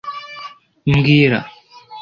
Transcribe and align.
Mbwira 0.91 1.39